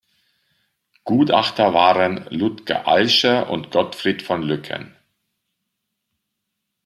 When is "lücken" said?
4.41-4.95